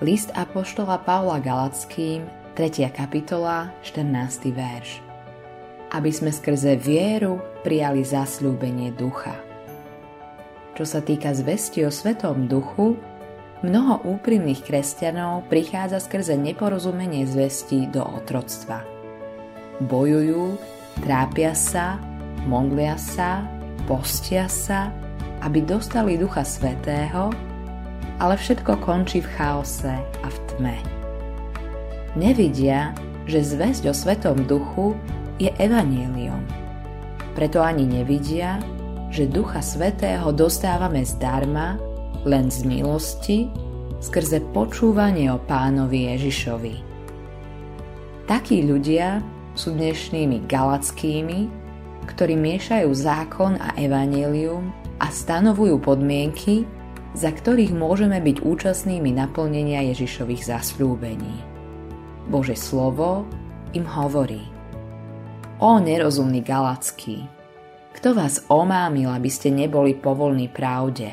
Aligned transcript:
List 0.00 0.32
Apoštola 0.32 0.96
Pavla 1.04 1.36
Galackým, 1.44 2.24
3. 2.56 2.88
kapitola, 2.88 3.68
14. 3.84 4.48
verš. 4.48 5.04
Aby 5.92 6.08
sme 6.08 6.32
skrze 6.32 6.72
vieru 6.80 7.36
prijali 7.60 8.00
zasľúbenie 8.00 8.96
ducha. 8.96 9.36
Čo 10.72 10.88
sa 10.88 11.04
týka 11.04 11.36
zvesti 11.36 11.84
o 11.84 11.92
Svetom 11.92 12.48
duchu, 12.48 12.96
mnoho 13.60 14.00
úprimných 14.08 14.64
kresťanov 14.64 15.44
prichádza 15.52 16.00
skrze 16.00 16.32
neporozumenie 16.32 17.28
zvesti 17.28 17.84
do 17.92 18.00
otroctva. 18.00 18.80
Bojujú, 19.84 20.56
trápia 21.04 21.52
sa, 21.52 22.00
modlia 22.48 22.96
sa, 22.96 23.44
postia 23.84 24.48
sa, 24.48 24.88
aby 25.44 25.60
dostali 25.60 26.16
Ducha 26.16 26.40
Svetého, 26.40 27.49
ale 28.20 28.36
všetko 28.36 28.84
končí 28.84 29.24
v 29.24 29.32
chaose 29.40 29.96
a 29.96 30.28
v 30.28 30.38
tme. 30.52 30.76
Nevidia, 32.14 32.92
že 33.24 33.40
zväzť 33.40 33.88
o 33.88 33.94
Svetom 33.96 34.44
Duchu 34.44 34.92
je 35.40 35.48
evanílium. 35.56 36.44
Preto 37.32 37.64
ani 37.64 37.88
nevidia, 37.88 38.60
že 39.08 39.24
Ducha 39.26 39.64
Svetého 39.64 40.30
dostávame 40.30 41.02
zdarma, 41.02 41.80
len 42.28 42.52
z 42.52 42.68
milosti, 42.68 43.48
skrze 44.04 44.44
počúvanie 44.52 45.32
o 45.32 45.40
pánovi 45.40 46.12
Ježišovi. 46.12 46.74
Takí 48.28 48.68
ľudia 48.68 49.24
sú 49.56 49.72
dnešnými 49.74 50.44
galackými, 50.46 51.40
ktorí 52.06 52.34
miešajú 52.36 52.90
zákon 52.92 53.56
a 53.58 53.72
evanílium 53.80 54.70
a 55.00 55.08
stanovujú 55.08 55.80
podmienky, 55.80 56.68
za 57.14 57.30
ktorých 57.34 57.74
môžeme 57.74 58.22
byť 58.22 58.42
účastnými 58.42 59.10
naplnenia 59.10 59.86
Ježišových 59.90 60.46
zasľúbení. 60.46 61.34
Bože 62.30 62.54
slovo 62.54 63.26
im 63.74 63.82
hovorí 63.82 64.46
O 65.60 65.76
nerozumný 65.76 66.40
Galacký, 66.40 67.26
kto 67.90 68.14
vás 68.16 68.46
omámil, 68.48 69.10
aby 69.10 69.28
ste 69.28 69.50
neboli 69.50 69.92
povolní 69.98 70.48
pravde? 70.48 71.12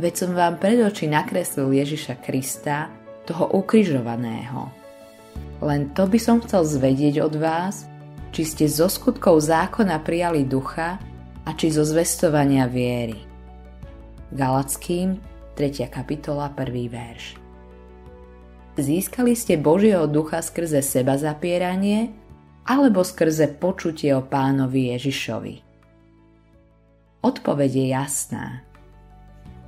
Veď 0.00 0.14
som 0.24 0.30
vám 0.32 0.56
pred 0.56 0.80
oči 0.80 1.10
nakreslil 1.10 1.68
Ježiša 1.68 2.22
Krista, 2.22 2.88
toho 3.22 3.54
ukrižovaného. 3.54 4.70
Len 5.62 5.94
to 5.94 6.10
by 6.10 6.18
som 6.18 6.42
chcel 6.42 6.66
zvedieť 6.66 7.22
od 7.22 7.34
vás, 7.38 7.86
či 8.34 8.42
ste 8.42 8.66
zo 8.66 8.90
skutkov 8.90 9.38
zákona 9.44 10.02
prijali 10.02 10.42
ducha 10.42 10.98
a 11.46 11.50
či 11.54 11.70
zo 11.70 11.86
zvestovania 11.86 12.66
viery. 12.66 13.31
Galackým, 14.32 15.20
3. 15.60 15.92
kapitola, 15.92 16.48
1. 16.56 16.88
verš. 16.88 17.36
Získali 18.80 19.36
ste 19.36 19.60
Božieho 19.60 20.08
ducha 20.08 20.40
skrze 20.40 20.80
seba 20.80 21.20
zapieranie 21.20 22.16
alebo 22.64 23.04
skrze 23.04 23.52
počutie 23.60 24.16
o 24.16 24.24
pánovi 24.24 24.96
Ježišovi? 24.96 25.54
Odpoveď 27.20 27.70
je 27.76 27.86
jasná. 27.92 28.46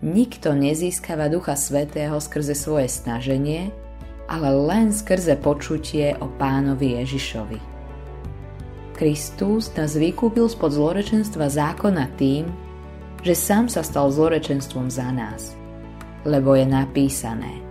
Nikto 0.00 0.56
nezískava 0.56 1.28
ducha 1.28 1.60
svetého 1.60 2.16
skrze 2.16 2.56
svoje 2.56 2.88
snaženie, 2.88 3.68
ale 4.32 4.48
len 4.48 4.96
skrze 4.96 5.36
počutie 5.44 6.16
o 6.24 6.32
pánovi 6.40 7.04
Ježišovi. 7.04 7.60
Kristus 8.96 9.68
nás 9.76 9.92
vykúpil 9.92 10.48
spod 10.48 10.72
zlorečenstva 10.72 11.52
zákona 11.52 12.08
tým, 12.16 12.63
že 13.24 13.32
sám 13.32 13.72
sa 13.72 13.80
stal 13.80 14.12
zlorečenstvom 14.12 14.92
za 14.92 15.08
nás. 15.08 15.56
Lebo 16.28 16.52
je 16.52 16.68
napísané 16.68 17.64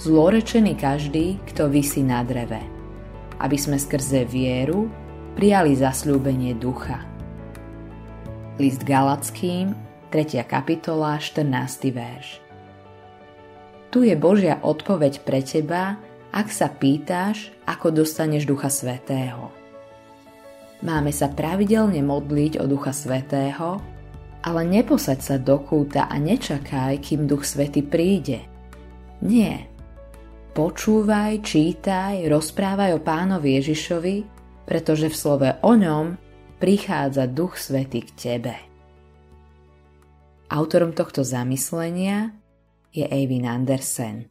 Zlorečený 0.00 0.80
každý, 0.80 1.36
kto 1.52 1.68
vysí 1.68 2.00
na 2.00 2.24
dreve, 2.24 2.64
aby 3.36 3.56
sme 3.60 3.76
skrze 3.76 4.24
vieru 4.24 4.88
prijali 5.36 5.76
zasľúbenie 5.76 6.56
ducha. 6.56 7.04
List 8.56 8.82
Galackým, 8.82 9.76
3. 10.08 10.40
kapitola, 10.48 11.20
14. 11.20 11.92
verš. 11.92 12.40
Tu 13.92 14.08
je 14.08 14.16
Božia 14.16 14.56
odpoveď 14.64 15.20
pre 15.20 15.44
teba, 15.44 16.00
ak 16.32 16.48
sa 16.48 16.72
pýtaš, 16.72 17.52
ako 17.68 18.00
dostaneš 18.00 18.48
Ducha 18.48 18.72
Svetého. 18.72 19.52
Máme 20.80 21.12
sa 21.12 21.28
pravidelne 21.28 22.00
modliť 22.00 22.56
o 22.56 22.64
Ducha 22.64 22.96
Svetého, 22.96 23.82
ale 24.40 24.64
neposaď 24.64 25.18
sa 25.20 25.36
do 25.36 25.60
kúta 25.60 26.08
a 26.08 26.16
nečakaj, 26.16 27.00
kým 27.00 27.28
Duch 27.28 27.44
Svety 27.44 27.84
príde. 27.84 28.40
Nie. 29.20 29.68
Počúvaj, 30.56 31.44
čítaj, 31.44 32.26
rozprávaj 32.26 32.96
o 32.96 33.00
pánovi 33.00 33.60
Ježišovi, 33.60 34.16
pretože 34.64 35.12
v 35.12 35.16
slove 35.16 35.48
o 35.62 35.72
ňom 35.76 36.16
prichádza 36.58 37.28
Duch 37.28 37.60
Svety 37.60 38.00
k 38.02 38.10
tebe. 38.16 38.54
Autorom 40.50 40.90
tohto 40.90 41.22
zamyslenia 41.22 42.34
je 42.90 43.06
Eivin 43.06 43.46
Andersen. 43.46 44.26